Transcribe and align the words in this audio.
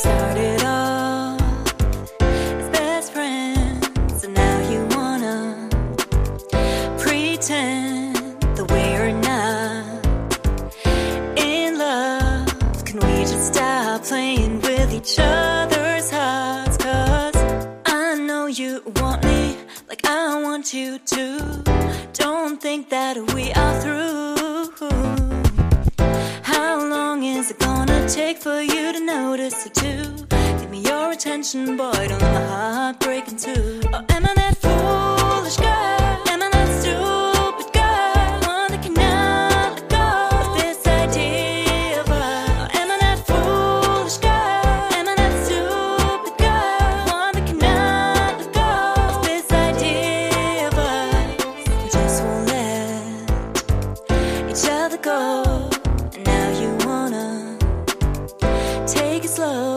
started 0.00 0.62
off 0.64 1.38
as 2.22 2.68
best 2.70 3.12
friends, 3.12 4.26
now 4.28 4.56
you 4.70 4.80
wanna 4.96 5.68
pretend 6.96 8.16
not 9.12 10.06
in 11.36 11.76
love. 11.76 12.84
Can 12.86 12.98
we 13.00 13.16
just 13.32 13.52
stop 13.52 14.02
playing 14.04 14.62
with 14.62 14.90
each 14.94 15.16
other's 15.18 16.10
I 17.84 18.14
know 18.26 18.46
you 18.46 18.82
want 18.96 19.22
me 19.24 19.54
like 19.86 20.06
I 20.06 20.42
want 20.42 20.72
you 20.72 20.98
to. 20.98 21.62
Don't 22.14 22.58
think 22.58 22.88
that 22.88 23.16
we 23.34 23.52
are 23.52 23.80
through. 23.82 24.29
For 28.40 28.60
you 28.62 28.92
to 28.92 29.00
notice 29.00 29.66
it 29.66 29.74
too? 29.74 30.14
Give 30.60 30.70
me 30.70 30.80
your 30.80 31.10
attention, 31.12 31.76
boy. 31.76 31.92
Don't 32.08 32.22
my 32.22 32.44
heart 32.46 32.98
break 33.00 33.28
in 33.28 33.36
two. 33.36 33.80
Oh, 33.92 34.02
am 34.08 34.24
I 34.24 34.32
that 34.34 34.56
foolish 34.56 35.56
girl? 35.58 35.66
Am 35.66 36.42
I 36.42 36.48
that 36.50 36.80
stupid 36.80 37.70
girl? 37.74 38.40
One 38.48 38.70
that 38.72 38.82
cannot 38.82 39.74
let 39.76 39.88
go 39.90 40.28
of 40.38 40.56
this 40.58 40.86
idea 40.86 42.00
of 42.00 42.08
us? 42.08 42.48
Or 42.48 42.64
oh, 42.64 42.68
am 42.80 42.90
I 42.90 42.96
that 43.04 43.18
foolish 43.26 44.16
girl? 44.18 44.94
Am 44.96 45.08
I 45.08 45.14
that 45.16 45.32
stupid 45.44 46.38
girl? 46.38 47.04
One 47.12 47.32
that 47.34 47.46
cannot 47.46 48.38
let 48.40 48.52
go 48.54 48.70
of 49.18 49.22
this 49.26 49.52
idea 49.52 50.68
of 50.68 50.78
us? 50.78 51.44
We 51.84 51.90
just 51.90 52.22
won't 52.24 52.48
let 52.48 53.30
each 54.50 54.64
other 54.70 54.96
go. 54.96 55.68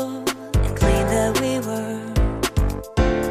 and 0.03 0.77
claim 0.77 1.07
that 1.07 1.39
we 1.41 1.59
were 1.67 1.99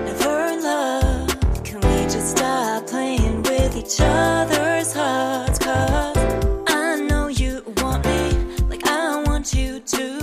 never 0.07 0.47
in 0.53 0.63
love. 0.63 1.29
Can 1.65 1.81
we 1.81 2.03
just 2.05 2.31
stop 2.37 2.87
playing 2.87 3.43
with 3.43 3.77
each 3.77 4.01
other's 4.01 4.95
I 4.97 5.47
know 7.09 7.29
you 7.29 7.63
want 7.79 8.05
me 8.05 8.31
like 8.69 8.87
I 8.87 9.23
want 9.27 9.55
you 9.55 9.81
too. 9.81 10.19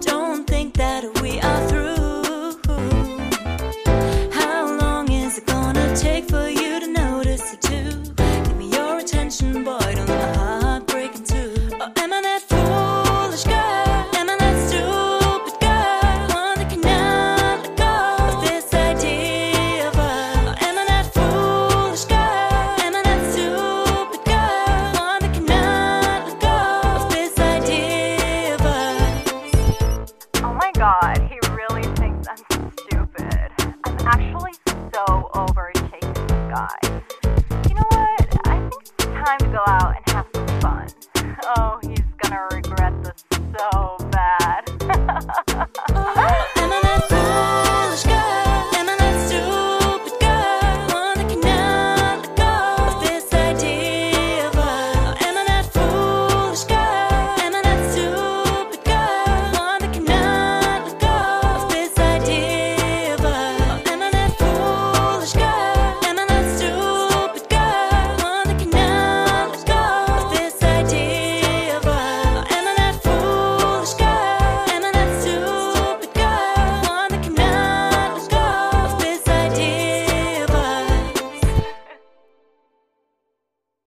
Don't 0.00 0.46
think 0.46 0.74
that 0.74 1.04
we 1.22 1.40
are 1.40 1.68
through. 1.68 2.58
How 4.32 4.76
long 4.80 5.10
is 5.10 5.38
it 5.38 5.46
gonna 5.46 5.94
take 5.96 6.28
for 6.28 6.48
you 6.48 6.80
to 6.80 6.86
notice 6.88 7.56
too? 7.60 8.17
over 35.34 35.70
and 35.74 35.92
take 35.92 36.02
guy. 36.48 37.02
You 37.68 37.74
know 37.74 37.84
what? 37.90 38.46
I 38.46 38.58
think 38.60 38.82
it's 38.82 39.04
time 39.04 39.38
to 39.38 39.46
go 39.46 39.62
out 39.66 39.96
and 39.96 40.14
have 40.14 40.27